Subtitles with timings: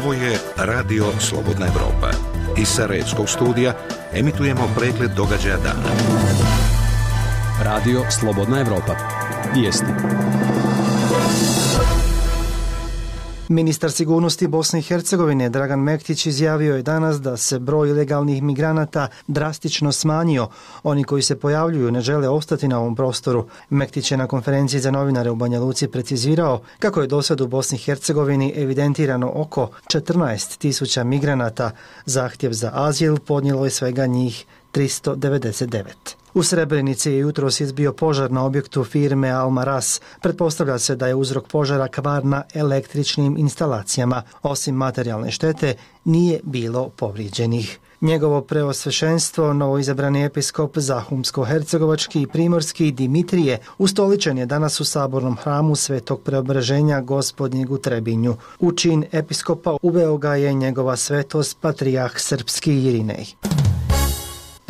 [0.00, 2.10] Ovo je Radio Slobodna Evropa.
[2.58, 3.74] Iz Sarajevskog studija
[4.12, 5.90] emitujemo pregled događaja dana.
[7.62, 8.96] Radio Slobodna Evropa.
[9.54, 9.92] Vijesti.
[13.50, 19.08] Ministar sigurnosti Bosne i Hercegovine Dragan Mektić izjavio je danas da se broj ilegalnih migranata
[19.26, 20.48] drastično smanjio.
[20.82, 23.46] Oni koji se pojavljuju ne žele ostati na ovom prostoru.
[23.70, 27.46] Mektić je na konferenciji za novinare u Banja Luci precizirao kako je do sad u
[27.46, 31.70] Bosni i Hercegovini evidentirano oko 14 tisuća migranata.
[32.06, 36.19] Zahtjev za azil podnijelo je svega njih 399.
[36.34, 40.00] U Srebrenici je jutro izbio požar na objektu firme Almaras.
[40.22, 44.22] Pretpostavlja se da je uzrok požara kvar na električnim instalacijama.
[44.42, 47.78] Osim materijalne štete, nije bilo povrijeđenih.
[48.00, 56.20] Njegovo preosvešenstvo, novoizabrani episkop Zahumsko-Hercegovački i Primorski Dimitrije, ustoličen je danas u sabornom hramu Svetog
[56.22, 58.36] preobraženja gospodnjeg u Trebinju.
[58.60, 63.34] U čin episkopa uveo ga je njegova svetost Patrijah Srpski Irinej.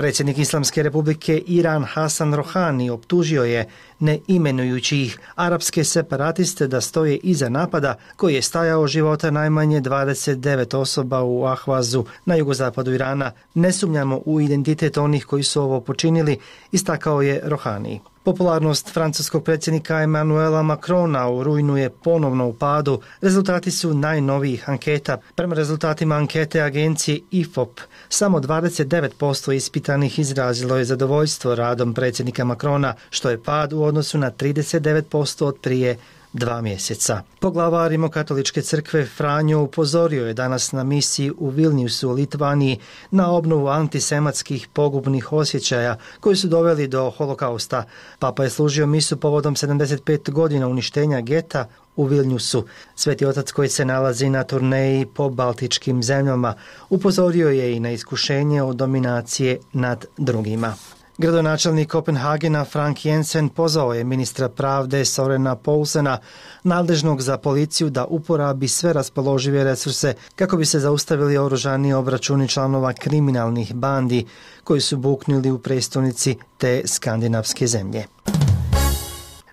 [0.01, 7.17] Predsjednik Islamske republike Iran Hasan Rohani optužio je, ne imenujući ih, arapske separatiste da stoje
[7.17, 13.33] iza napada koji je stajao života najmanje 29 osoba u Ahvazu na jugozapadu Irana.
[13.55, 16.39] Ne sumnjamo u identitet onih koji su ovo počinili,
[16.73, 18.01] istakao je Rohani.
[18.25, 23.01] Popularnost francuskog predsjednika Emanuela Macrona u rujnu je ponovno u padu.
[23.21, 25.19] Rezultati su najnovijih anketa.
[25.35, 33.31] Prema rezultatima ankete agencije IFOP, samo 29% ispitanih izrazilo je zadovoljstvo radom predsjednika Macrona, što
[33.31, 35.99] je pad u odnosu na 39% od prije
[36.33, 37.23] dva mjeseca.
[37.41, 42.79] Poglavar katoličke crkve Franjo upozorio je danas na misiji u Vilniusu u Litvaniji
[43.11, 47.85] na obnovu antisematskih pogubnih osjećaja koji su doveli do holokausta.
[48.19, 52.67] Papa je služio misu povodom 75 godina uništenja geta u Vilniusu.
[52.95, 56.55] Sveti otac koji se nalazi na turneji po baltičkim zemljama
[56.91, 60.75] upozorio je i na iskušenje od dominacije nad drugima.
[61.21, 66.19] Gradonačelnik Kopenhagena Frank Jensen pozvao je ministra pravde Sorena Poulsena,
[66.65, 72.93] nadležnog za policiju, da uporabi sve raspoložive resurse kako bi se zaustavili oružani obračuni članova
[72.93, 74.27] kriminalnih bandi
[74.65, 78.05] koji su buknili u prestonici te skandinavske zemlje.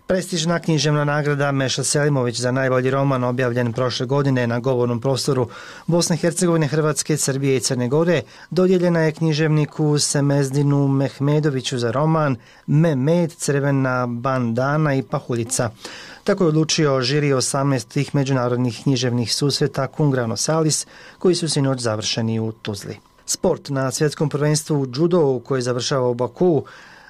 [0.07, 5.49] Prestižna književna nagrada Meša Selimović za najbolji roman objavljen prošle godine na govornom prostoru
[5.87, 12.35] Bosne i Hercegovine, Hrvatske, Srbije i Crne Gore dodjeljena je književniku Semezdinu Mehmedoviću za roman
[12.67, 15.69] Memed, Crvena bandana i Pahuljica.
[16.23, 18.09] Tako je odlučio žiri 18.
[18.13, 20.87] međunarodnih književnih susreta Kungrano Salis
[21.17, 22.97] koji su sinoć završeni u Tuzli.
[23.25, 26.63] Sport na svjetskom prvenstvu u judo koji završava u Baku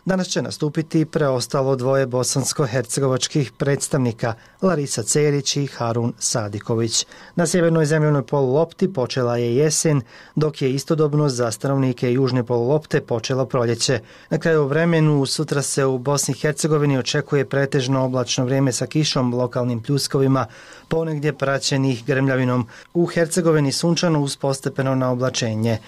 [0.07, 7.06] Danas će nastupiti preostalo dvoje bosansko-hercegovačkih predstavnika Larisa Cerić i Harun Sadiković.
[7.35, 10.01] Na sjevernoj zemljenoj polulopti počela je jesen,
[10.35, 14.00] dok je istodobno za stanovnike južne polulopte počelo proljeće.
[14.29, 19.34] Na kraju vremenu sutra se u Bosni i Hercegovini očekuje pretežno oblačno vrijeme sa kišom,
[19.34, 20.46] lokalnim pljuskovima,
[20.88, 22.67] ponegdje praćenih grmljavinom.
[22.94, 25.79] U Hercegovini sunčano uz postepeno na oblačenje.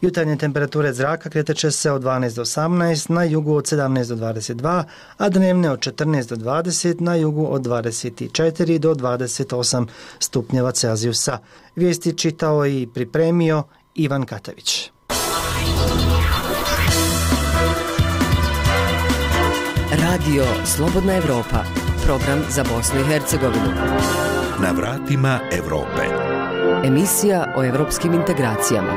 [0.00, 4.84] Jutarnje temperature zraka kreteće se od 12 do 18, na jugu od 17 do 22,
[5.16, 9.86] a dnevne od 14 do 20, na jugu od 24 do 28
[10.18, 11.38] stupnjeva Celzijusa.
[11.76, 13.62] Vijesti čitao i pripremio
[13.94, 14.90] Ivan Katavić.
[19.90, 21.64] Radio Slobodna Evropa,
[22.04, 23.72] program za Bosnu i Hercegovinu.
[24.62, 26.02] Na vratima Evrope.
[26.84, 28.92] Emisija o evropskim integracijama.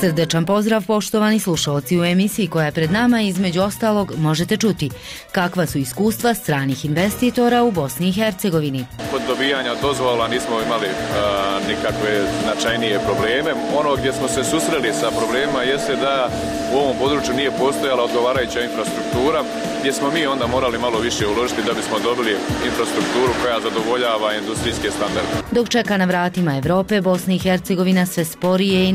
[0.00, 4.90] Srdečan pozdrav poštovani slušalci u emisiji koja je pred nama između ostalog možete čuti
[5.32, 8.84] kakva su iskustva stranih investitora u Bosni i Hercegovini.
[9.10, 12.12] Kod dobijanja dozvola nismo imali a, nikakve
[12.44, 13.50] značajnije probleme.
[13.78, 16.30] Ono gdje smo se susreli sa problemima jeste da
[16.74, 19.40] u ovom području nije postojala odgovarajuća infrastruktura
[19.80, 22.36] gdje smo mi onda morali malo više uložiti da bismo dobili
[22.66, 25.32] infrastrukturu koja zadovoljava industrijske standarde.
[25.50, 28.92] Dok čeka na vratima Evrope, Bosna i Hercegovina sve sporije i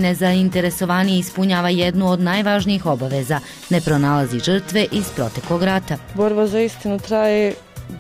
[0.92, 3.40] nezainteresovanije ispunjava jednu od najvažnijih obaveza,
[3.70, 5.98] ne pronalazi žrtve iz protekog rata.
[6.16, 7.54] Borba za istinu traje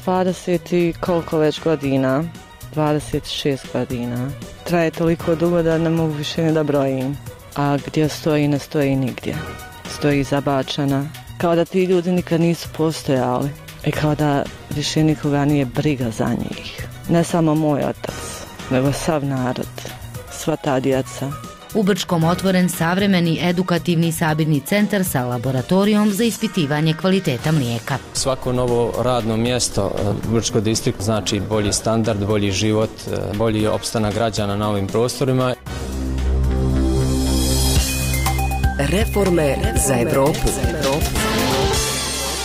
[0.05, 2.23] 20 i koliko već godina,
[2.75, 4.29] 26 godina.
[4.63, 7.17] Traje toliko dugo da ne mogu više ne da brojim,
[7.55, 9.35] a gdje stoji ne stoji nigdje.
[9.89, 11.05] Stoji zabačana,
[11.37, 13.49] kao da ti ljudi nikad nisu postojali
[13.85, 14.43] i kao da
[14.75, 16.87] više nikoga nije briga za njih.
[17.09, 18.15] Ne samo moj otac,
[18.71, 19.67] nego sav narod,
[20.31, 27.51] sva ta djeca, U Brčkom otvoren savremeni edukativni sabirni centar sa laboratorijom za ispitivanje kvaliteta
[27.51, 27.97] mlijeka.
[28.13, 29.91] Svako novo radno mjesto
[30.29, 32.89] u Brčko distrikt znači bolji standard, bolji život,
[33.33, 35.53] bolji opstanak građana na ovim prostorima.
[38.77, 39.55] Reforme
[39.87, 40.47] za Evropu.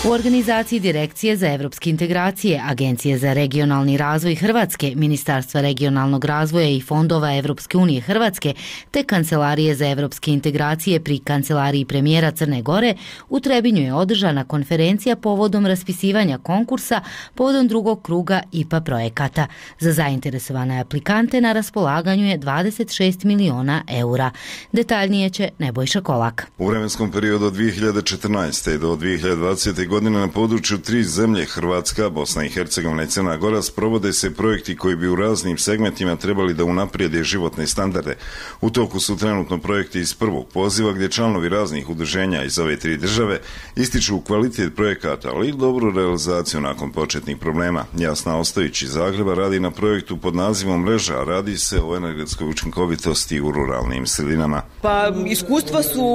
[0.07, 6.81] U organizaciji Direkcije za evropske integracije, Agencije za regionalni razvoj Hrvatske, Ministarstva regionalnog razvoja i
[6.81, 8.55] fondova Evropske unije Hrvatske,
[8.91, 12.95] te Kancelarije za evropske integracije pri Kancelariji premijera Crne Gore,
[13.29, 17.01] u Trebinju je održana konferencija povodom raspisivanja konkursa
[17.35, 19.47] povodom drugog kruga IPA projekata.
[19.79, 24.31] Za zainteresovane aplikante na raspolaganju je 26 miliona eura.
[24.73, 26.47] Detaljnije će Nebojša Kolak.
[26.59, 28.79] U vremenskom periodu od 2014.
[28.79, 29.87] do 2020.
[29.87, 34.35] godine godine na području tri zemlje, Hrvatska, Bosna i Hercegovina i Crna Gora, sprovode se
[34.35, 38.17] projekti koji bi u raznim segmentima trebali da unaprijede životne standarde.
[38.61, 42.97] U toku su trenutno projekti iz prvog poziva gdje članovi raznih udruženja iz ove tri
[42.97, 43.41] države
[43.77, 47.85] ističu kvalitet projekata, ali i dobru realizaciju nakon početnih problema.
[47.99, 53.41] Jasna Ostojić iz Zagreba radi na projektu pod nazivom Mreža, radi se o energetskoj učinkovitosti
[53.41, 54.63] u ruralnim sredinama.
[54.83, 56.07] Pa iskustva su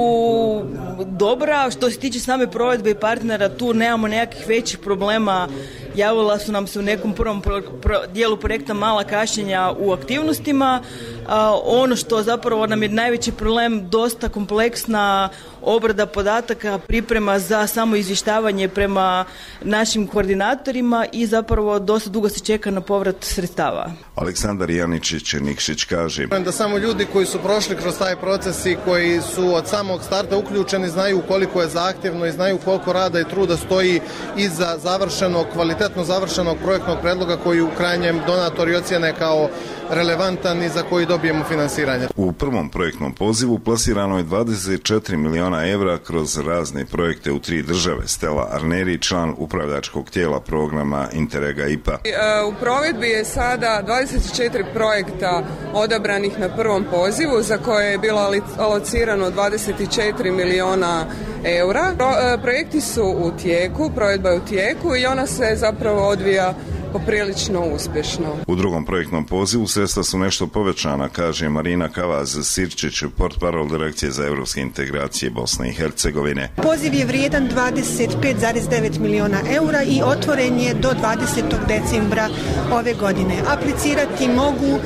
[1.06, 5.48] dobra što se tiče same provedbe i partnera tu nemamo nekakvih većih problema.
[5.94, 10.82] Javila su nam se u nekom prvom pro, pro, dijelu projekta mala kašnjenja u aktivnostima.
[11.28, 15.28] A, ono što zapravo nam je najveći problem, dosta kompleksna
[15.62, 19.24] obrada podataka, priprema za samo izvještavanje prema
[19.62, 23.92] našim koordinatorima i zapravo dosta dugo se čeka na povrat sredstava.
[24.14, 29.20] Aleksandar Janičić Nikšić kaže da samo ljudi koji su prošli kroz taj proces i koji
[29.20, 33.56] su od samog starta uključeni znaju koliko je zahtjevno i znaju koliko rada i truda
[33.56, 34.00] stoji
[34.36, 35.46] iza završenog,
[35.82, 39.48] kvalitetno završenog projektnog predloga koji u krajnjem donatori ocjene kao
[39.90, 42.08] relevantan i za koji dobijemo finansiranje.
[42.16, 48.08] U prvom projektnom pozivu plasirano je 24 miliona evra kroz razne projekte u tri države.
[48.08, 51.98] Stella Arneri, član upravljačkog tijela programa Interrega IPA.
[52.04, 55.42] E, u provedbi je sada 24 projekta
[55.72, 61.06] odabranih na prvom pozivu za koje je bilo alocirano 24 miliona
[61.44, 61.92] eura.
[61.96, 66.08] Pro, e, projekti su u tijeku, provedba je u tijeku i ona se zapravo zapravo
[66.08, 66.54] odvija
[66.92, 68.26] poprilično uspješno.
[68.46, 74.10] U drugom projektnom pozivu sredstva su nešto povećana, kaže Marina Kavaz Sirčić, port parol direkcije
[74.10, 76.48] za evropske integracije Bosne i Hercegovine.
[76.56, 81.42] Poziv je vrijedan 25,9 miliona eura i otvoren je do 20.
[81.68, 82.28] decembra
[82.72, 83.34] ove godine.
[83.48, 84.78] Aplicirati mogu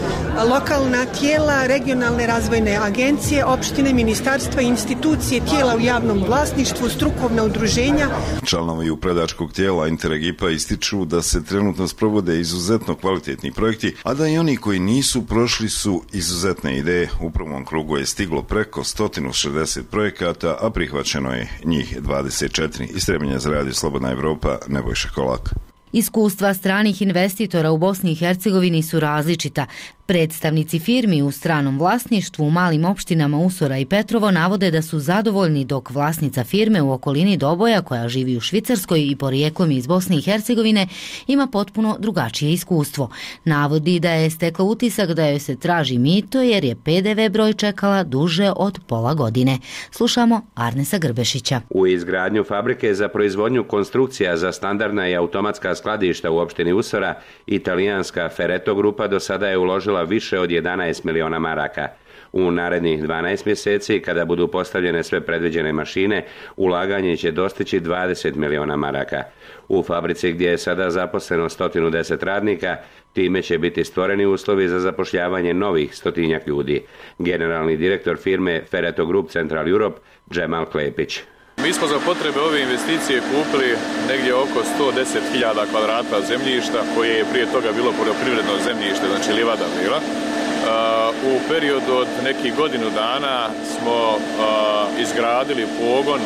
[0.50, 8.08] lokalna tijela, regionalne razvojne agencije, opštine, ministarstva, institucije, tijela u javnom vlasništvu, strukovna udruženja.
[8.44, 14.38] Članovi upredačkog tijela Interregipa ističu da se trenutno sprovode izuzetno kvalitetni projekti, a da i
[14.38, 17.08] oni koji nisu prošli su izuzetne ideje.
[17.20, 22.96] U prvom krugu je stiglo preko 160 projekata, a prihvaćeno je njih 24.
[22.96, 25.54] Istrebenja za radio Slobodna Evropa, Nebojša Kolak.
[25.92, 29.66] Iskustva stranih investitora u Bosni i Hercegovini su različita.
[30.06, 35.64] Predstavnici firmi u stranom vlasništvu u malim opštinama Usora i Petrovo navode da su zadovoljni
[35.64, 40.20] dok vlasnica firme u okolini Doboja koja živi u Švicarskoj i porijeklom iz Bosne i
[40.20, 40.88] Hercegovine
[41.26, 43.10] ima potpuno drugačije iskustvo.
[43.44, 48.02] Navodi da je stekla utisak da joj se traži mito jer je PDV broj čekala
[48.02, 49.58] duže od pola godine.
[49.90, 51.60] Slušamo Arnesa Grbešića.
[51.70, 57.14] U izgradnju fabrike za proizvodnju konstrukcija za standardna i automatska skladišta u opštini Usora,
[57.46, 61.88] italijanska Fereto grupa do sada je uložila uložila više od 11 miliona maraka.
[62.32, 66.24] U narednih 12 mjeseci, kada budu postavljene sve predviđene mašine,
[66.56, 69.24] ulaganje će dostići 20 miliona maraka.
[69.68, 72.76] U fabrici gdje je sada zaposleno 110 radnika,
[73.12, 76.82] time će biti stvoreni uslovi za zapošljavanje novih stotinjak ljudi.
[77.18, 80.00] Generalni direktor firme Fereto Group Central Europe,
[80.30, 81.22] Džemal Klepić.
[81.66, 83.76] Mi smo za potrebe ove investicije kupili
[84.08, 89.98] negdje oko 110.000 kvadrata zemljišta koje je prije toga bilo poljoprivredno zemljište, znači livada bila.
[89.98, 96.20] Uh, u periodu od nekih godinu dana smo uh, izgradili pogon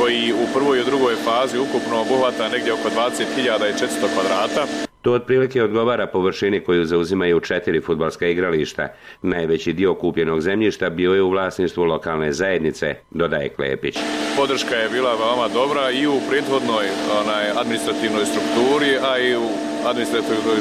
[0.00, 4.66] koji u prvoj i drugoj fazi ukupno obuhvata negdje oko 20.400 kvadrata.
[5.02, 8.88] To otprilike odgovara površini koju zauzimaju četiri futbalska igrališta.
[9.22, 13.98] Najveći dio kupljenog zemljišta bio je u vlasništvu lokalne zajednice, dodaje Klepić.
[14.36, 16.86] Podrška je bila veoma dobra i u prethodnoj
[17.20, 20.58] onaj, administrativnoj strukturi, a i u administrativnoj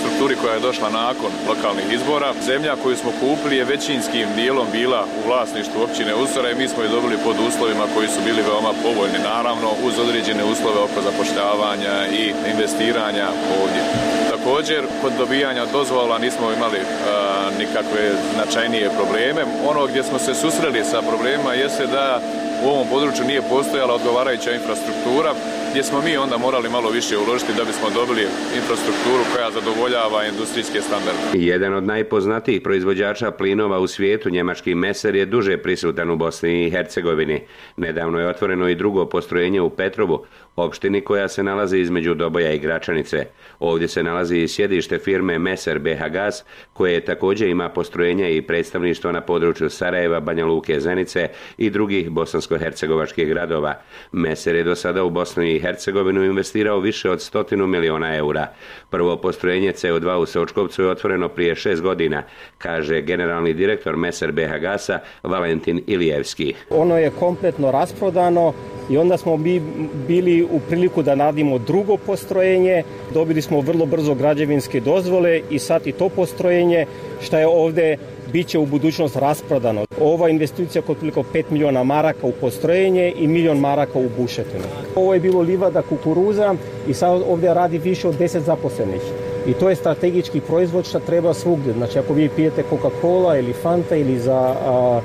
[0.00, 2.32] strukturi koja je došla nakon lokalnih izbora.
[2.46, 6.82] Zemlja koju smo kupili je većinskim dijelom bila u vlasništvu općine Usora i mi smo
[6.82, 11.94] je dobili pod uslovima koji su bili veoma povoljni, naravno uz određene uslove oko zapošljavanja
[12.20, 13.26] i investiranja
[13.60, 13.82] ovdje.
[14.30, 18.02] Također, kod dobijanja dozvola nismo imali uh, nikakve
[18.34, 19.42] značajnije probleme.
[19.70, 22.20] Ono gdje smo se susreli sa problemima jeste da
[22.64, 25.30] u ovom području nije postojala odgovarajuća infrastruktura,
[25.70, 28.22] gdje smo mi onda morali malo više uložiti da bismo dobili
[28.56, 31.20] infrastrukturu koja zadovoljava industrijske standarde.
[31.34, 36.70] Jedan od najpoznatijih proizvođača plinova u svijetu, njemački Meser, je duže prisutan u Bosni i
[36.70, 37.40] Hercegovini.
[37.76, 40.24] Nedavno je otvoreno i drugo postrojenje u Petrovu,
[40.56, 43.26] opštini koja se nalazi između Doboja i Gračanice.
[43.58, 49.12] Ovdje se nalazi i sjedište firme Meser BH Gas, koje također ima postrojenja i predstavništvo
[49.12, 52.10] na području Sarajeva, Banja Luke, Zenice i drugih
[52.48, 53.74] bosansko-hercegovačkih gradova.
[54.12, 58.46] Meser je do sada u Bosni i Hercegovinu investirao više od stotinu miliona eura.
[58.90, 62.22] Prvo postrojenje CO2 u Sočkovcu je otvoreno prije šest godina,
[62.58, 66.54] kaže generalni direktor Meser BH Gasa Valentin Ilijevski.
[66.70, 68.52] Ono je kompletno rasprodano
[68.90, 69.60] i onda smo mi
[70.08, 72.82] bili u priliku da nadimo drugo postrojenje.
[73.14, 76.86] Dobili smo vrlo brzo građevinske dozvole i sad i to postrojenje
[77.20, 77.98] što je ovdje
[78.32, 79.84] biće u budućnost rasprodano.
[80.00, 84.64] Ova investicija kod priliko 5 miliona maraka u postrojenje i milion maraka u bušetinu.
[84.96, 86.54] Ovo je bilo livada kukuruza
[86.88, 89.02] i sad ovdje radi više od 10 zaposlenih.
[89.46, 91.72] I to je strategički proizvod što treba svugdje.
[91.72, 95.00] Znači ako vi pijete Coca-Cola ili Fanta ili za a,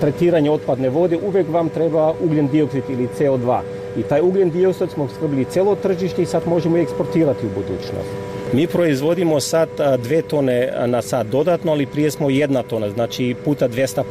[0.00, 3.60] tretiranje otpadne vode, uvijek vam treba ugljen dioksid ili CO2.
[3.96, 8.39] I taj ugljen dioksid smo skrbili celo tržište i sad možemo eksportirati u budućnost.
[8.52, 13.68] Mi proizvodimo sad dve tone na sad dodatno, ali prije smo jedna tona, znači puta
[13.68, 14.02] 200%.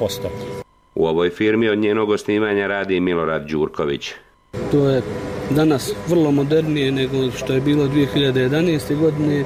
[0.96, 4.12] U ovoj firmi od njenog osnivanja radi Milorad Đurković.
[4.72, 5.02] To je
[5.50, 8.96] danas vrlo modernije nego što je bilo 2011.
[9.00, 9.44] godine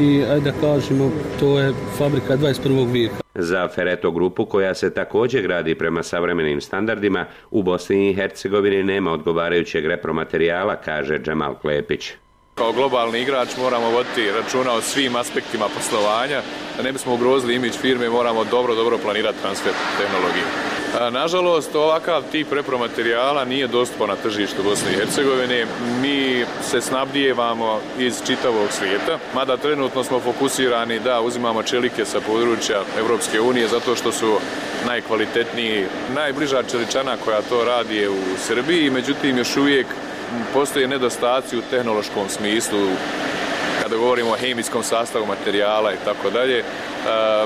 [0.00, 2.92] i ajde da kažemo to je fabrika 21.
[2.92, 3.14] vijeka.
[3.34, 9.12] Za Fereto grupu koja se također gradi prema savremenim standardima u Bosni i Hercegovini nema
[9.12, 12.12] odgovarajućeg repromaterijala, kaže Džemal Klepić.
[12.60, 16.42] Kao globalni igrač moramo voditi računa o svim aspektima poslovanja,
[16.76, 20.44] da ne bismo ugrozili imidž firme, moramo dobro, dobro planirati transfer tehnologije.
[21.10, 25.66] Nažalost, ovakav tip repromaterijala nije dostupan na tržištu Bosne i Hercegovine.
[26.02, 32.82] Mi se snabdijevamo iz čitavog svijeta, mada trenutno smo fokusirani da uzimamo čelike sa područja
[32.98, 34.36] Evropske unije zato što su
[34.86, 35.86] najkvalitetniji.
[36.14, 39.86] Najbliža čeličana koja to radi je u Srbiji, međutim još uvijek
[40.52, 42.88] postoje nedostaci u tehnološkom smislu
[43.90, 46.58] kada govorimo o hemijskom sastavu materijala i tako dalje.
[46.58, 46.64] E,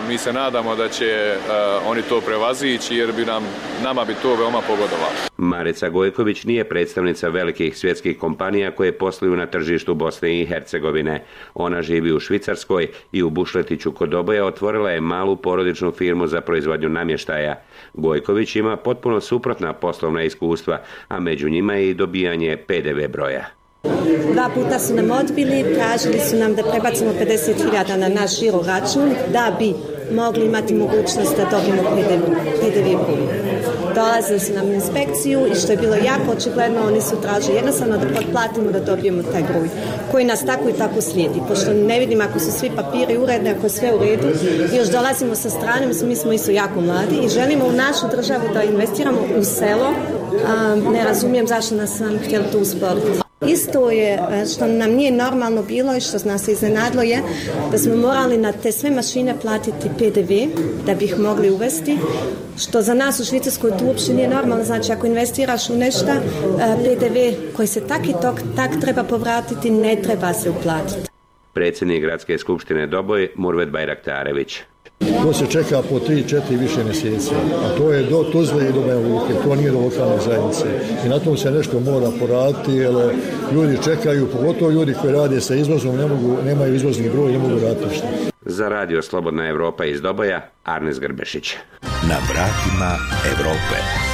[0.09, 1.39] mi se nadamo da će e,
[1.87, 3.45] oni to prevazići jer bi nam,
[3.85, 5.13] nama bi to veoma pogodovalo.
[5.37, 11.25] Marica Gojković nije predstavnica velikih svjetskih kompanija koje posluju na tržištu Bosne i Hercegovine.
[11.55, 16.41] Ona živi u Švicarskoj i u Bušletiću kod oboja otvorila je malu porodičnu firmu za
[16.41, 17.63] proizvodnju namještaja.
[17.95, 23.64] Gojković ima potpuno suprotna poslovna iskustva, a među njima je i dobijanje PDV broja.
[24.33, 29.15] Dva puta su nam odbili, tražili su nam da prebacimo 50.000 na naš žiro račun
[29.33, 29.75] da bi
[30.13, 32.27] mogli imati mogućnost da dobijemo PDV,
[32.61, 33.11] PDV.
[33.95, 38.07] Dolazili su nam inspekciju i što je bilo jako očigledno, oni su tražili jednostavno da
[38.33, 39.69] platimo da dobijemo taj broj
[40.11, 41.41] koji nas tako i tako slijedi.
[41.49, 44.29] Pošto ne vidim ako su svi papiri uredni, ako je sve u redu,
[44.77, 48.63] još dolazimo sa strane, mi smo isto jako mladi i želimo u našu državu da
[48.63, 49.89] investiramo u selo.
[49.89, 53.24] Um, ne razumijem zašto nas sam htjeli tu usporiti.
[53.41, 57.23] Isto je e, što nam nije normalno bilo i što nas iznenadlo je
[57.71, 60.33] da smo morali na te sve mašine platiti PDV
[60.87, 61.99] da bi ih mogli uvesti
[62.59, 64.65] što za nas u Švicarskoj tu uopšte nije normalno.
[64.65, 66.21] Znači ako investiraš u nešto e,
[66.85, 67.17] PDV
[67.57, 71.09] koji se tak i tok, tak treba povratiti ne treba se uplatiti.
[71.53, 74.63] Predsjednik Gradske skupštine Doboj Murvet Bajraktarević.
[75.23, 77.35] To se čeka po 3-4 više mjeseci,
[77.65, 80.67] a to je do Tuzle i do Beluke, to nije do lokalne zajednice.
[81.07, 82.95] I na tom se nešto mora poraditi, jer
[83.53, 87.55] ljudi čekaju, pogotovo ljudi koji rade sa izvozom, ne mogu, nemaju izvozni broj, ne mogu
[87.63, 88.07] raditi što.
[88.47, 91.55] Za radio Slobodna Evropa iz Doboja, Arnes Grbešić.
[91.83, 92.97] Na vratima
[93.33, 94.14] Evrope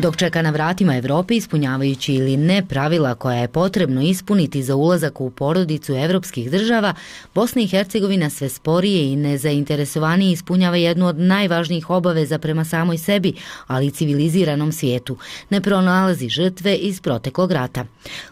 [0.00, 5.20] dok čeka na vratima Evrope ispunjavajući ili ne pravila koja je potrebno ispuniti za ulazak
[5.20, 6.94] u porodicu evropskih država,
[7.34, 13.32] Bosna i Hercegovina sve sporije i nezainteresovanije ispunjava jednu od najvažnijih obaveza prema samoj sebi,
[13.66, 15.16] ali i civiliziranom svijetu.
[15.50, 17.84] Ne pronalazi žrtve iz proteklog rata.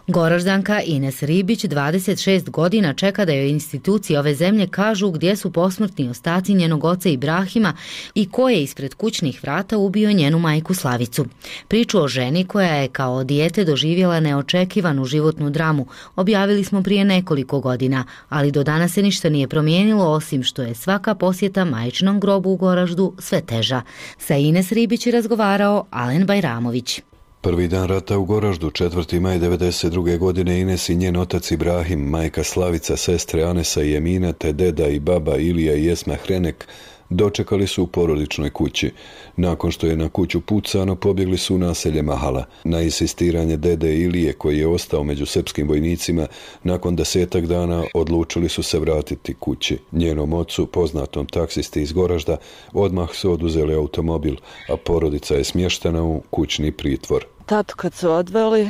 [0.07, 6.09] Goraždanka Ines Ribić 26 godina čeka da joj institucije ove zemlje kažu gdje su posmrtni
[6.09, 7.73] ostaci njenog oca Ibrahima
[8.15, 11.25] i ko je ispred kućnih vrata ubio njenu majku Slavicu.
[11.67, 15.85] Priču o ženi koja je kao dijete doživjela neočekivanu životnu dramu
[16.15, 20.75] objavili smo prije nekoliko godina, ali do danas se ništa nije promijenilo osim što je
[20.75, 23.81] svaka posjeta majčinom grobu u Goraždu sve teža.
[24.17, 27.01] Sa Ines Ribić je razgovarao Alen Bajramović.
[27.41, 29.19] Prvi dan rata u Goraždu, 4.
[29.19, 30.17] maj 92.
[30.17, 34.99] godine, Ines i njen otac Ibrahim, majka Slavica, sestre Anesa i Emina, te deda i
[34.99, 36.67] baba Ilija i Esma Hrenek,
[37.09, 38.91] dočekali su u porodičnoj kući.
[39.35, 42.45] Nakon što je na kuću pucano, pobjegli su u naselje Mahala.
[42.63, 46.27] Na insistiranje dede Ilije, koji je ostao među srpskim vojnicima,
[46.63, 49.77] nakon desetak dana odlučili su se vratiti kući.
[49.91, 52.37] Njenom ocu, poznatom taksisti iz Goražda,
[52.73, 54.35] odmah su oduzeli automobil,
[54.69, 57.25] a porodica je smještena u kućni pritvor.
[57.45, 58.69] Tatu kad su odveli,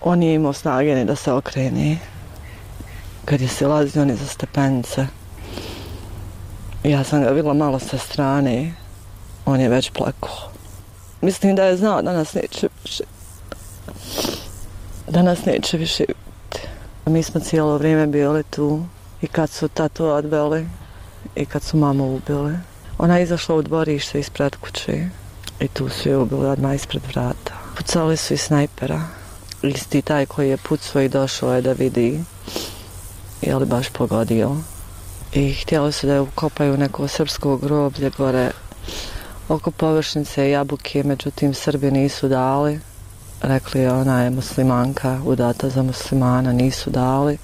[0.00, 1.98] on je imao snage da se okrene.
[3.24, 5.06] Kad je se lazio on je za stepenice,
[6.84, 8.72] Ja sam ga videla malo sa strane.
[9.46, 10.50] On je već plakao.
[11.20, 13.04] Mislim da je znao da nas neće više...
[15.08, 16.68] Da nas neće više vidjeti.
[17.06, 18.82] Mi smo cijelo vrijeme bili tu.
[19.22, 20.66] I kad su tatu odveli.
[21.36, 22.56] I kad su mamu ubili.
[22.98, 25.08] Ona je izašla u dvorište ispred kuće.
[25.60, 27.54] I tu su je ubili odmah ispred vrata.
[27.76, 29.02] Pucali su i snajpera.
[29.62, 32.24] Isti taj koji je pucao i došao je da vidi.
[33.42, 34.56] Je li baš pogodio
[35.32, 38.50] i htjeli su da je ukopaju neko srpsko groblje gore
[39.48, 42.80] oko površnice jabuke, međutim Srbi nisu dali.
[43.42, 47.38] Rekli ona je muslimanka, udata za muslimana, nisu dali.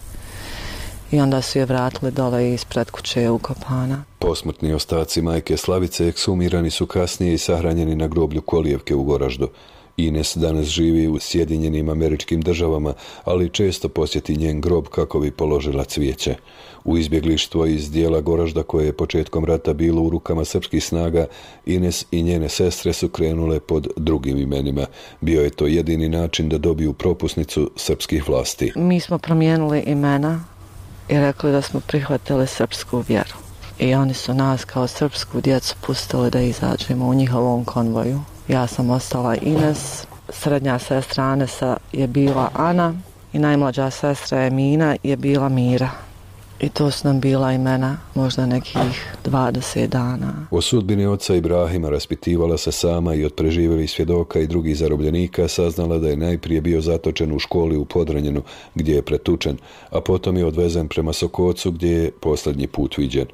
[1.10, 4.04] I onda su je vratili dole ispred kuće ukopana.
[4.18, 9.48] Posmrtni ostaci majke Slavice eksumirani su kasnije i sahranjeni na groblju Kolijevke u Goraždu.
[9.96, 15.84] Ines danas živi u Sjedinjenim američkim državama, ali često posjeti njen grob kako bi položila
[15.84, 16.34] cvijeće.
[16.84, 21.26] U izbjeglištvo iz dijela Goražda koje je početkom rata bilo u rukama srpskih snaga,
[21.66, 24.86] Ines i njene sestre su krenule pod drugim imenima.
[25.20, 28.72] Bio je to jedini način da dobiju propusnicu srpskih vlasti.
[28.76, 30.44] Mi smo promijenili imena
[31.08, 33.34] i rekli da smo prihvatili srpsku vjeru.
[33.78, 38.20] I oni su nas kao srpsku djecu pustili da izađemo u njihovom konvoju.
[38.48, 42.94] Ja sam ostala Ines, srednja sestra Anesa je bila Ana
[43.32, 45.90] i najmlađa sestra Emina je bila Mira.
[46.60, 50.46] I to su nam bila imena možda nekih 20 dana.
[50.50, 55.98] O sudbini oca Ibrahima raspitivala se sama i od preživjelih svjedoka i drugih zarobljenika saznala
[55.98, 58.42] da je najprije bio zatočen u školi u Podranjenu
[58.74, 59.58] gdje je pretučen,
[59.90, 63.26] a potom je odvezen prema Sokocu gdje je posljednji put viđen.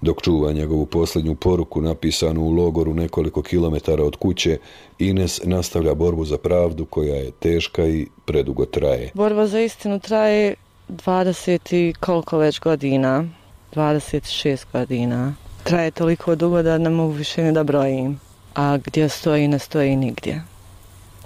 [0.00, 4.58] Dok čuva njegovu posljednju poruku napisanu u logoru nekoliko kilometara od kuće,
[4.98, 9.10] Ines nastavlja borbu za pravdu koja je teška i predugo traje.
[9.14, 10.54] Borba za istinu traje
[10.88, 13.24] 20 i koliko već godina,
[13.74, 15.34] 26 godina.
[15.62, 18.20] Traje toliko dugo da ne mogu više ne da brojim.
[18.54, 20.42] A gdje stoji, ne stoji nigdje.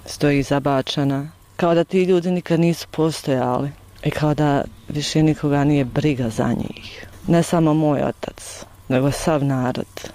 [0.05, 1.31] Stoji zabačana.
[1.55, 3.71] Kao da ti ljudi nikad nisu postojali.
[4.05, 7.10] I kao da više nikoga nije briga za njih.
[7.27, 10.11] Ne samo moj otac, nego sav narod.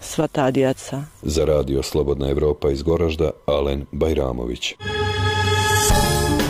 [0.00, 1.02] Sva ta djeca.
[1.22, 4.74] Za radio Slobodna Evropa iz Goražda, Alen Bajramović.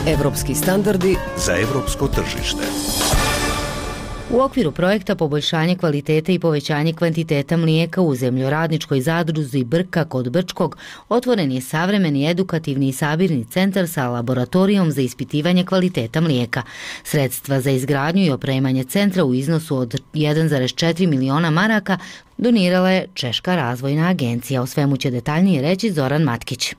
[0.06, 2.62] Evropski standardi za evropsko tržište.
[4.30, 10.76] U okviru projekta poboljšanje kvalitete i povećanje kvantiteta mlijeka u zemljoradničkoj zadruzi Brka kod Brčkog
[11.08, 16.62] otvoren je savremeni edukativni i sabirni centar sa laboratorijom za ispitivanje kvaliteta mlijeka.
[17.04, 21.98] Sredstva za izgradnju i opremanje centra u iznosu od 1,4 miliona maraka
[22.38, 24.62] donirala je Češka razvojna agencija.
[24.62, 26.74] O svemu će detaljnije reći Zoran Matkić.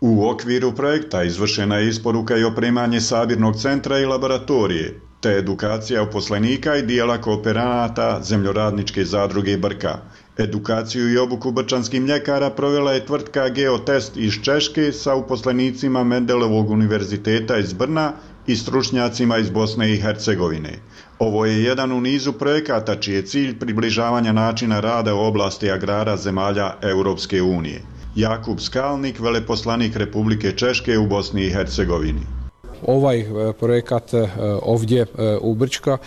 [0.00, 6.76] U okviru projekta izvršena je isporuka i opremanje sabirnog centra i laboratorije, te edukacija uposlenika
[6.76, 9.98] i dijela kooperanata zemljoradničke zadruge Brka.
[10.38, 17.58] Edukaciju i obuku brčanskih mljekara provjela je tvrtka Geotest iz Češke sa uposlenicima Mendelovog univerziteta
[17.58, 18.12] iz Brna
[18.46, 20.78] i stručnjacima iz Bosne i Hercegovine.
[21.18, 26.16] Ovo je jedan u nizu projekata čiji je cilj približavanja načina rada u oblasti agrara
[26.16, 27.80] zemalja Europske unije.
[28.16, 32.43] Jakub Skalnik, veleposlanik Republike Češke u Bosni i Hercegovini.
[32.86, 34.28] Ovaj e, projekat e,
[34.62, 35.06] ovdje e,
[35.40, 35.98] u Brčka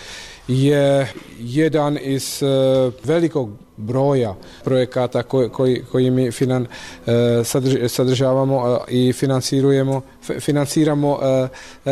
[0.48, 1.08] je
[1.40, 2.42] jedan iz
[3.04, 6.68] velikog broja projekata koji, koji, koji mi finan,
[7.88, 10.02] sadržavamo i finansirujemo,
[10.40, 11.20] finansiramo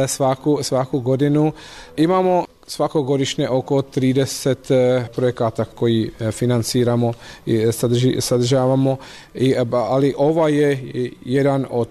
[0.07, 1.51] svaku, svaku godinu.
[1.97, 7.13] Imamo svakogodišnje oko 30 projekata koji financiramo finansiramo
[7.45, 7.71] i e,
[8.19, 8.97] sadržavamo,
[9.71, 11.89] ali ova je jedan od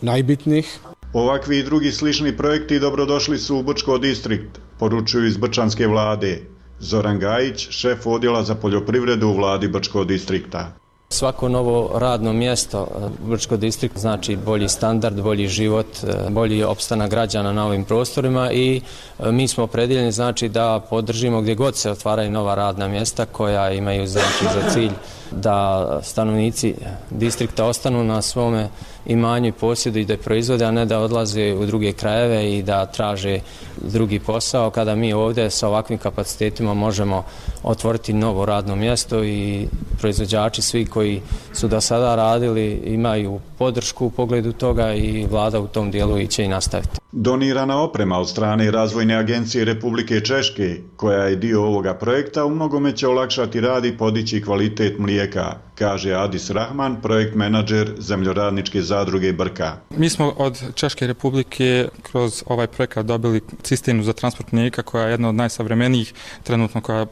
[0.00, 0.78] najbitnijih.
[1.14, 6.42] Ovakvi i drugi slični projekti dobrodošli su u Brčko distrikt, poručuju iz Brčanske vlade.
[6.80, 10.72] Zoran Gajić, šef odjela za poljoprivredu u vladi Brčko distrikta.
[11.08, 17.10] Svako novo radno mjesto e, Brčko distrikt znači bolji standard, bolji život, e, bolji opstanak
[17.10, 18.80] građana na ovim prostorima i
[19.18, 23.70] e, mi smo predjeljeni znači da podržimo gdje god se otvaraju nova radna mjesta koja
[23.70, 24.92] imaju znači za cilj
[25.30, 26.74] da stanovnici
[27.10, 28.68] distrikta ostanu na svome
[29.06, 32.86] imanju i posjedu i da proizvode, a ne da odlaze u druge krajeve i da
[32.86, 33.40] traže
[33.76, 34.70] drugi posao.
[34.70, 37.24] Kada mi ovdje sa ovakvim kapacitetima možemo
[37.62, 44.10] otvoriti novo radno mjesto i proizvođači svi koji su do sada radili imaju podršku u
[44.10, 46.98] pogledu toga i vlada u tom dijelu i će i nastaviti.
[47.12, 52.96] Donirana oprema od strane Razvojne agencije Republike Češke, koja je dio ovoga projekta, u mnogome
[52.96, 59.76] će olakšati rad i podići kvalitet mlijeka, kaže Adis Rahman, projekt menadžer zemljoradničke zadruge Brka.
[59.90, 65.10] Mi smo od Češke Republike kroz ovaj projekat dobili cisternu za transport mlijeka koja je
[65.10, 67.06] jedna od najsavremenijih trenutno koja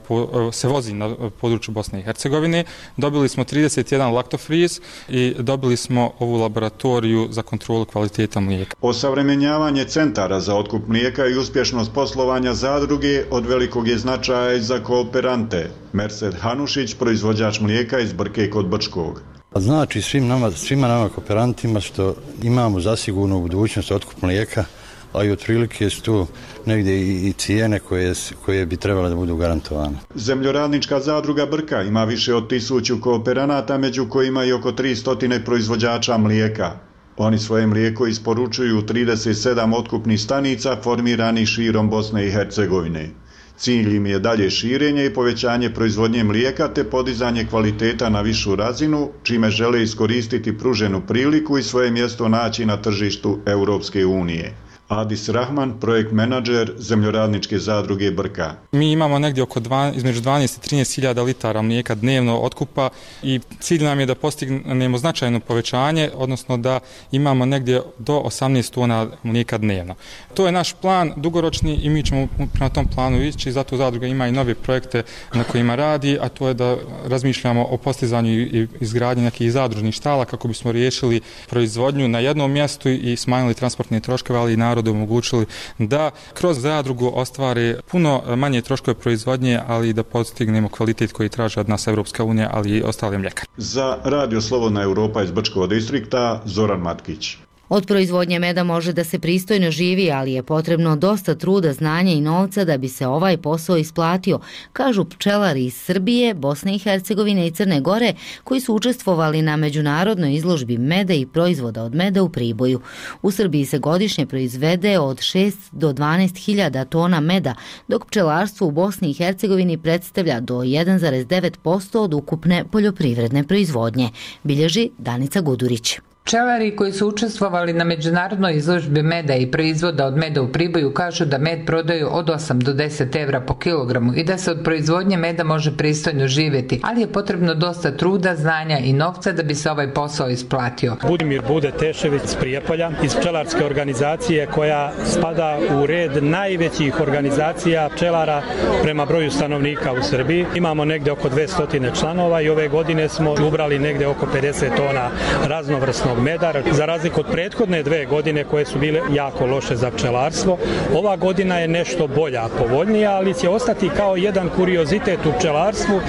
[0.52, 2.64] se vozi na području Bosne i Hercegovine.
[2.96, 8.76] Dobili smo 31 laktofriz i dobili smo ovu laboratoriju za kontrolu kvaliteta mlijeka.
[8.80, 14.78] Osavremenjavanje centara za otkup mlijeka i uspješnost poslovanja zadruge od velikog je značaja i za
[14.78, 15.70] kooperante.
[15.92, 19.22] Merced Hanušić, proizvođač mlijeka iz Brke kod Brčkog.
[19.54, 24.64] Znači svim nama, svima nama kooperantima što imamo zasigurno u budućnosti otkup mlijeka,
[25.12, 26.26] a i otprilike su tu
[26.66, 28.12] negdje i, i cijene koje,
[28.44, 29.96] koje bi trebale da budu garantovane.
[30.14, 36.72] Zemljoradnička zadruga Brka ima više od tisuću kooperanata, među kojima i oko 300 proizvođača mlijeka.
[37.16, 43.10] Oni svoje mlijeko isporučuju 37 otkupnih stanica formirani širom Bosne i Hercegovine.
[43.56, 49.10] Cilj im je dalje širenje i povećanje proizvodnje mlijeka te podizanje kvaliteta na višu razinu,
[49.22, 54.54] čime žele iskoristiti pruženu priliku i svoje mjesto naći na tržištu Europske unije.
[54.92, 58.54] Adis Rahman, projekt menadžer zemljoradničke zadruge Brka.
[58.72, 62.88] Mi imamo negdje oko dva, između 12 i 13 hiljada litara mlijeka dnevno otkupa
[63.22, 66.80] i cilj nam je da postignemo značajno povećanje, odnosno da
[67.12, 69.94] imamo negdje do 18 tona mlijeka dnevno.
[70.34, 72.28] To je naš plan dugoročni i mi ćemo
[72.60, 75.02] na tom planu ići, zato zadruga ima i nove projekte
[75.34, 76.76] na kojima radi, a to je da
[77.06, 82.88] razmišljamo o postizanju i izgradnji nekih zadružnih štala kako bismo riješili proizvodnju na jednom mjestu
[82.88, 85.46] i smanjili transportne troškove, ali i narod narodu omogućili
[85.78, 91.60] da kroz zadrugu ostvare puno manje troškove proizvodnje, ali i da postignemo kvalitet koji traže
[91.60, 93.46] od nas Evropska unija, ali i ostale mljekare.
[93.56, 97.36] Za Radio Slobodna Europa iz Brčkova distrikta, Zoran Matkić.
[97.74, 102.20] Od proizvodnje meda može da se pristojno živi, ali je potrebno dosta truda, znanja i
[102.20, 104.40] novca da bi se ovaj posao isplatio,
[104.72, 110.34] kažu pčelari iz Srbije, Bosne i Hercegovine i Crne Gore, koji su učestvovali na međunarodnoj
[110.34, 112.80] izložbi meda i proizvoda od meda u Priboju.
[113.22, 117.54] U Srbiji se godišnje proizvede od 6 do 12 hiljada tona meda,
[117.88, 124.10] dok pčelarstvo u Bosni i Hercegovini predstavlja do 1,9% od ukupne poljoprivredne proizvodnje,
[124.42, 126.11] bilježi Danica Gudurić.
[126.24, 131.24] Pčelari koji su učestvovali na međunarodnoj izložbi meda i proizvoda od meda u Priboju kažu
[131.24, 135.16] da med prodaju od 8 do 10 evra po kilogramu i da se od proizvodnje
[135.16, 139.70] meda može pristojno živjeti, ali je potrebno dosta truda, znanja i novca da bi se
[139.70, 140.96] ovaj posao isplatio.
[141.08, 148.42] Budimir Bude Tešević iz Prijepolja, iz pčelarske organizacije koja spada u red najvećih organizacija pčelara
[148.82, 150.46] prema broju stanovnika u Srbiji.
[150.54, 155.10] Imamo negde oko 200 članova i ove godine smo ubrali negde oko 50 tona
[155.48, 156.62] raznovrsno pčelarskog medara.
[156.72, 160.58] Za razliku od prethodne dve godine koje su bile jako loše za pčelarstvo,
[160.94, 166.00] ova godina je nešto bolja, povoljnija, ali će ostati kao jedan kuriozitet u pčelarstvu,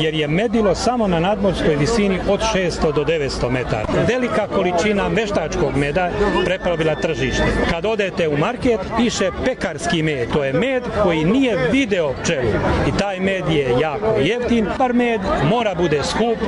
[0.00, 3.86] jer je medilo samo na nadmorskoj visini od 600 do 900 metara.
[4.08, 6.10] Velika količina veštačkog meda
[6.44, 7.44] prepravila tržište.
[7.70, 10.28] Kad odete u market, piše pekarski med.
[10.32, 12.52] To je med koji nije video pčelu.
[12.88, 14.66] I taj med je jako jeftin.
[14.78, 16.38] Par med mora bude skup.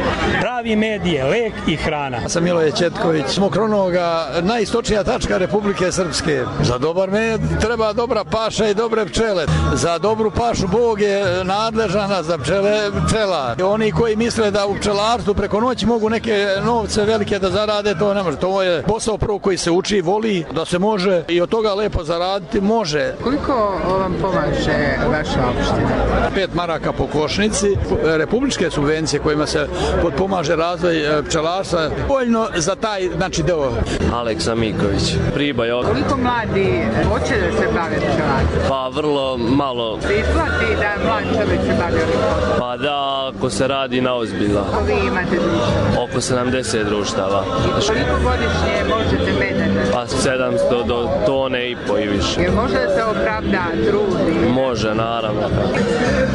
[0.40, 2.29] Pravi med je lek i hrana.
[2.29, 6.44] Sam Miloje Čet Petković, smo kronoga, najistočnija tačka Republike Srpske.
[6.62, 9.46] Za dobar med treba dobra paša i dobre pčele.
[9.74, 13.57] Za dobru pašu Bog je nadležana za pčele pčela.
[13.64, 18.14] Oni koji misle da u pčelarstvu preko noći mogu neke novce velike da zarade, to
[18.14, 18.37] ne može.
[18.37, 22.04] To je posao prvo koji se uči, voli da se može i od toga lepo
[22.04, 23.14] zaraditi može.
[23.22, 26.30] Koliko vam pomaže vaša opština?
[26.35, 29.68] Pet maraka po košnici, republičke subvencije kojima se
[30.02, 33.73] podpomaže razvoj e, pčelarstva, voljno za taj, znači, deo.
[34.14, 35.87] Aleksa Miković, Pribaj od...
[35.87, 38.62] Koliko mladi hoće da se bave pčelarstvom?
[38.68, 40.01] Pa, vrlo malo.
[40.01, 42.20] Se isplati da mladi čovjek se bavi ovim
[42.59, 44.64] Pa da, ako se radi na ozbiljno.
[44.87, 46.03] Vi imate društva?
[46.05, 47.44] Oko 70 društava.
[47.66, 49.74] I koliko godišnje možete medati?
[49.92, 52.40] Pa Pa 700 do tone i po i više.
[52.40, 54.53] Jer može da se opravda trud?
[54.55, 55.51] Može, naravno.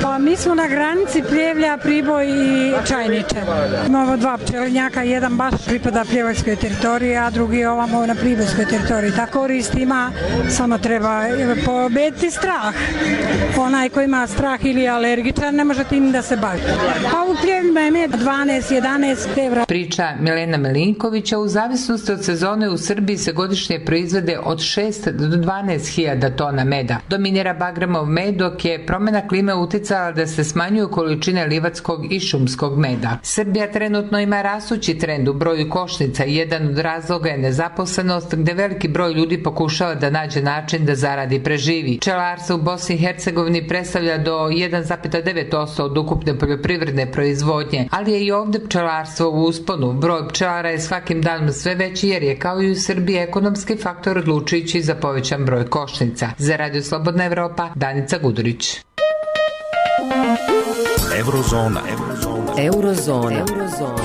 [0.02, 3.42] Pa mi smo na granici Pljevlja, Priboj i Čajniče.
[3.88, 9.12] Imamo dva pčelinjaka, jedan baš pripada Pljevojskoj teritoriji, a drugi ovamo na Pribojskoj teritoriji.
[9.12, 10.12] Ta korist ima,
[10.50, 11.24] samo treba
[11.66, 12.74] pobediti strah.
[13.58, 16.60] Onaj ko ima strah ili je alergičan, ne može tim da se bavi.
[17.12, 19.66] Pa u Pljevljima je med 12-11 evra.
[19.66, 25.38] Priča Milena Melinkovića, u zavisnosti od sezone u Srbiji se godišnje proizvode od 6 do
[25.38, 26.98] 12 hiljada tona meda.
[27.10, 32.80] Dominira Bagramov med, dok je promjena klime uticala da se smanjuju količine livatskog i šumskog
[32.80, 33.18] meda.
[33.24, 38.54] Srbija trenutno ima rasući trend u broju košnica i jedan od razloga je nezaposlenost gde
[38.54, 41.98] veliki broj ljudi pokušava da nađe način da zaradi preživi.
[42.02, 48.32] Čelarstvo u Bosni i Hercegovini predstavlja do 1,9% od ukupne poljoprivredne proizvodnje, ali je i
[48.32, 49.94] ovdje pčelarstvo u usponu.
[49.94, 54.18] Broj pčelara je svakim danom sve veći jer je kao i u Srbiji ekonomski faktor
[54.18, 56.30] odlučujući za povećan broj košnica.
[56.38, 58.78] Za Radio Slobodna Evropa, Danica Gudurić.
[61.20, 61.82] Eurozona.
[61.90, 62.54] Eurozona.
[62.58, 63.40] Eurozona.
[63.40, 64.04] Eurozona.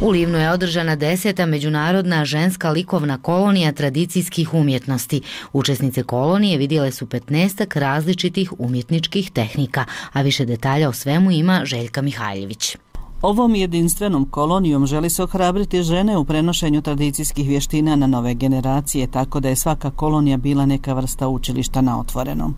[0.00, 5.20] U Livnu je održana deseta međunarodna ženska likovna kolonija tradicijskih umjetnosti.
[5.52, 12.02] Učesnice kolonije vidjele su 15 različitih umjetničkih tehnika, a više detalja o svemu ima Željka
[12.02, 12.76] Mihajljević.
[13.22, 19.40] Ovom jedinstvenom kolonijom želi se ohrabriti žene u prenošenju tradicijskih vještina na nove generacije, tako
[19.40, 22.54] da je svaka kolonija bila neka vrsta učilišta na otvorenom.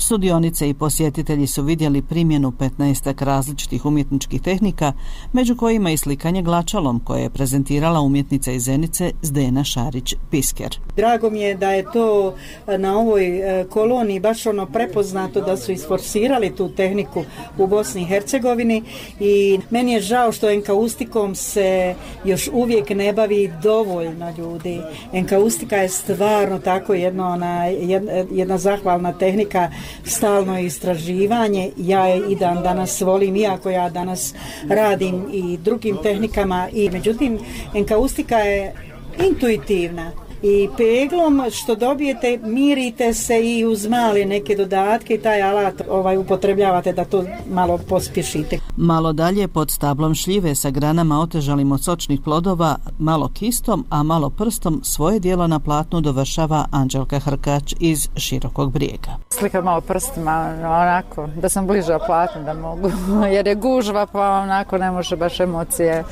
[0.00, 4.92] Studionice i posjetitelji su vidjeli primjenu 15 različitih umjetničkih tehnika,
[5.32, 10.78] među kojima i slikanje glačalom koje je prezentirala umjetnica iz Zenice Zdena Šarić-Pisker.
[10.96, 12.34] Drago mi je da je to
[12.66, 17.24] e, na ovoj e, koloniji baš ono prepoznato da su isforsirali tu tehniku
[17.58, 18.82] u Bosni i Hercegovini
[19.20, 24.80] i meni je žao što enkaustikom se još uvijek ne bavi dovoljno ljudi.
[25.12, 27.64] Enkaustika je stvarno tako jedno, ona,
[28.30, 29.70] jedna zahvalna tehnika
[30.04, 31.70] stalno istraživanje.
[31.76, 34.34] Ja je i dan danas volim, iako ja danas
[34.68, 36.68] radim i drugim tehnikama.
[36.72, 37.38] i Međutim,
[37.74, 38.74] enkaustika je
[39.28, 45.82] intuitivna i peglom što dobijete mirite se i uz male neke dodatke i taj alat
[45.88, 48.58] ovaj upotrebljavate da to malo pospješite.
[48.80, 54.30] Malo dalje pod stablom šljive sa granama otežalim od sočnih plodova, malo kistom, a malo
[54.30, 59.16] prstom svoje dijelo na platnu dovršava Anđelka Hrkač iz Širokog brijega.
[59.30, 62.90] Slika malo prstima, ono, onako, da sam bliže platnu da mogu,
[63.34, 66.04] jer je gužva pa onako ne može baš emocije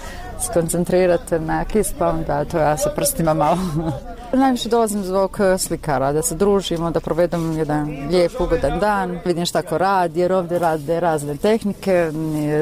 [0.44, 3.58] skoncentrirate na kis, pa onda to ja sa prstima malo.
[4.32, 9.46] Najviše dolazim zbog e, slikara, da se družimo, da provedem jedan lijep, ugodan dan, vidim
[9.46, 12.10] šta ko radi, jer ovdje rade razne tehnike,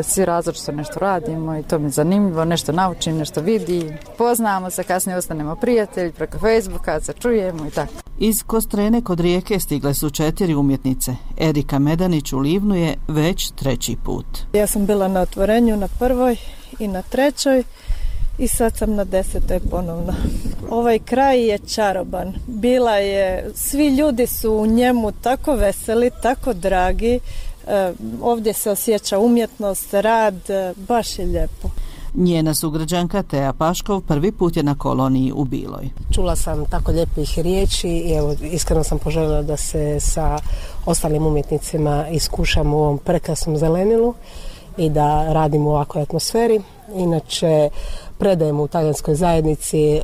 [0.03, 3.99] svi različito nešto radimo i to mi je zanimljivo, nešto naučim, nešto vidim.
[4.19, 8.04] poznamo se, kasnije ostanemo prijatelji preko Facebooka, se čujemo i tako.
[8.19, 11.17] Iz Kostrene kod rijeke stigle su četiri umjetnice.
[11.37, 14.27] Erika Medanić u Livnu je već treći put.
[14.53, 16.37] Ja sam bila na otvorenju na prvoj
[16.79, 17.63] i na trećoj
[18.39, 20.15] i sad sam na desetoj ponovno.
[20.71, 22.35] Ovaj kraj je čaroban.
[22.47, 27.21] Bila je, svi ljudi su u njemu tako veseli, tako dragi.
[27.67, 31.69] E, ovdje se osjeća umjetnost, rad, e, baš je lijepo.
[32.15, 35.91] Njena sugrađanka Teja Paškov prvi put je na koloniji u Biloj.
[36.11, 40.39] Čula sam tako lijepih riječi i evo, iskreno sam poželjela da se sa
[40.87, 44.15] ostalim umjetnicima iskušam u ovom prekrasnom zelenilu
[44.77, 46.61] i da radim u ovakvoj atmosferi.
[46.95, 47.71] Inače,
[48.19, 50.01] predajem u talijanskoj zajednici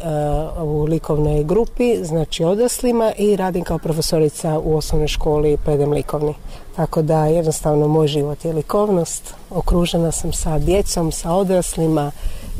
[0.56, 6.34] uh, u likovnoj grupi, znači odraslima i radim kao profesorica u osnovnoj školi predajem likovni.
[6.76, 12.10] Tako da jednostavno moj život je likovnost, okružena sam sa djecom, sa odraslima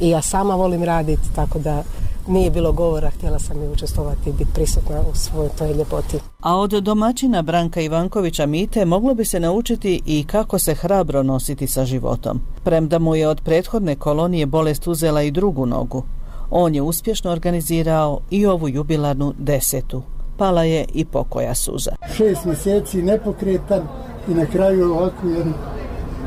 [0.00, 1.82] i ja sama volim raditi, tako da
[2.28, 6.18] nije bilo govora, htjela sam i učestovati i biti prisutna u svojoj toj ljepoti.
[6.40, 11.66] A od domaćina Branka Ivankovića Mite moglo bi se naučiti i kako se hrabro nositi
[11.66, 12.40] sa životom.
[12.64, 16.02] Premda mu je od prethodne kolonije bolest uzela i drugu nogu,
[16.50, 20.02] on je uspješno organizirao i ovu jubilarnu desetu.
[20.40, 21.90] Pala je i pokoja suza.
[22.16, 23.82] Šest mjeseci nepokretan
[24.28, 25.52] i na kraju ovakvu jednu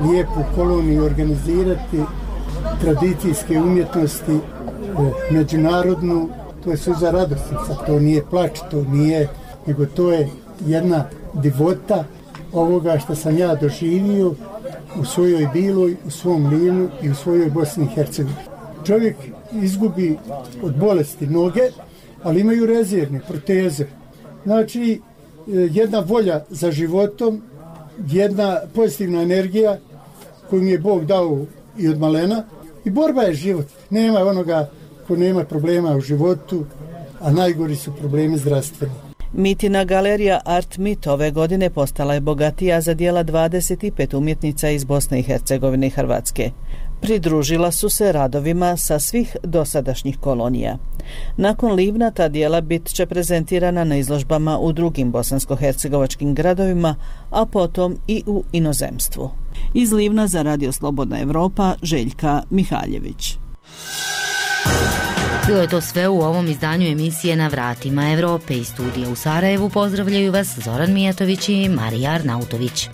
[0.01, 2.01] lijepu koloniju organizirati
[2.81, 4.39] tradicijske umjetnosti e,
[5.31, 6.29] međunarodnu,
[6.63, 9.27] to je suza radosnica, to nije plač, to nije,
[9.67, 10.29] nego to je
[10.65, 12.03] jedna divota
[12.51, 14.33] ovoga što sam ja doživio
[14.99, 18.41] u svojoj Biloj, u svom Linu i u svojoj Bosni i Hercegovini.
[18.85, 19.15] Čovjek
[19.61, 20.17] izgubi
[20.63, 21.69] od bolesti noge,
[22.23, 23.85] ali imaju rezervne proteze.
[24.45, 25.01] Znači,
[25.47, 27.41] e, jedna volja za životom,
[28.07, 29.77] jedna pozitivna energija
[30.49, 31.45] koju mi je Bog dao
[31.77, 32.43] i od malena
[32.85, 33.65] i borba je život.
[33.89, 34.69] Nema onoga
[35.07, 36.65] ko nema problema u životu,
[37.21, 38.93] a najgori su problemi zdravstveni.
[39.33, 45.19] Mitina galerija Art Mit ove godine postala je bogatija za dijela 25 umjetnica iz Bosne
[45.19, 46.51] i Hercegovine i Hrvatske.
[47.03, 50.77] Pridružila su se radovima sa svih dosadašnjih kolonija.
[51.37, 56.95] Nakon Livna ta dijela bit će prezentirana na izložbama u drugim bosansko-hercegovačkim gradovima,
[57.29, 59.31] a potom i u inozemstvu.
[59.73, 63.37] Iz Livna za Radio Slobodna Evropa, Željka Mihaljević.
[65.47, 69.69] Bilo je to sve u ovom izdanju emisije Na vratima Evrope i studija u Sarajevu.
[69.69, 72.89] Pozdravljaju vas Zoran Mijatović i Marija Arnautović.